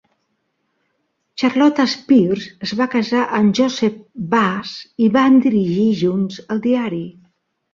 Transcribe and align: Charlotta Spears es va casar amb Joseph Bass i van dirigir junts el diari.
Charlotta 1.41 1.83
Spears 1.91 2.47
es 2.67 2.73
va 2.81 2.87
casar 2.95 3.27
amb 3.41 3.55
Joseph 3.59 4.01
Bass 4.33 4.75
i 5.05 5.11
van 5.19 5.39
dirigir 5.45 5.87
junts 6.01 6.41
el 6.57 6.65
diari. 6.69 7.05